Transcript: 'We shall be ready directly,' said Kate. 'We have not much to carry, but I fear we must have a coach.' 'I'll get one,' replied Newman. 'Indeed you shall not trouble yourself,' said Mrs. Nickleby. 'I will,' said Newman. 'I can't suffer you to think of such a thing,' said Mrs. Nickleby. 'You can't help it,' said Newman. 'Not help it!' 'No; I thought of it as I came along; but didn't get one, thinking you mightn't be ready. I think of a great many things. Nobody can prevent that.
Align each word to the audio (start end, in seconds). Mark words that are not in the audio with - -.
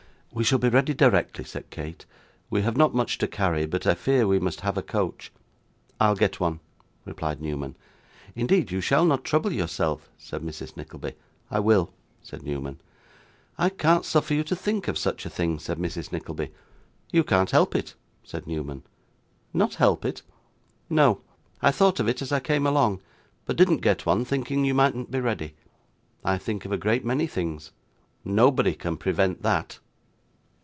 'We 0.33 0.45
shall 0.45 0.59
be 0.59 0.69
ready 0.69 0.93
directly,' 0.93 1.43
said 1.43 1.69
Kate. 1.69 2.05
'We 2.49 2.61
have 2.61 2.77
not 2.77 2.95
much 2.95 3.17
to 3.17 3.27
carry, 3.27 3.65
but 3.65 3.85
I 3.85 3.95
fear 3.95 4.25
we 4.25 4.39
must 4.39 4.61
have 4.61 4.77
a 4.77 4.81
coach.' 4.81 5.29
'I'll 5.99 6.15
get 6.15 6.39
one,' 6.39 6.61
replied 7.03 7.41
Newman. 7.41 7.75
'Indeed 8.33 8.71
you 8.71 8.79
shall 8.79 9.03
not 9.03 9.25
trouble 9.25 9.51
yourself,' 9.51 10.09
said 10.17 10.41
Mrs. 10.41 10.77
Nickleby. 10.77 11.15
'I 11.51 11.59
will,' 11.59 11.93
said 12.23 12.43
Newman. 12.43 12.79
'I 13.57 13.69
can't 13.71 14.05
suffer 14.05 14.33
you 14.33 14.45
to 14.45 14.55
think 14.55 14.87
of 14.87 14.97
such 14.97 15.25
a 15.25 15.29
thing,' 15.29 15.59
said 15.59 15.77
Mrs. 15.79 16.13
Nickleby. 16.13 16.49
'You 17.11 17.25
can't 17.25 17.51
help 17.51 17.75
it,' 17.75 17.95
said 18.23 18.47
Newman. 18.47 18.83
'Not 19.53 19.75
help 19.75 20.05
it!' 20.05 20.21
'No; 20.89 21.19
I 21.61 21.71
thought 21.71 21.99
of 21.99 22.07
it 22.07 22.21
as 22.21 22.31
I 22.31 22.39
came 22.39 22.65
along; 22.65 23.01
but 23.45 23.57
didn't 23.57 23.77
get 23.81 24.05
one, 24.05 24.23
thinking 24.23 24.63
you 24.63 24.73
mightn't 24.73 25.11
be 25.11 25.19
ready. 25.19 25.55
I 26.23 26.37
think 26.37 26.63
of 26.63 26.71
a 26.71 26.77
great 26.77 27.03
many 27.03 27.27
things. 27.27 27.71
Nobody 28.23 28.75
can 28.75 28.95
prevent 28.95 29.41
that. 29.41 29.79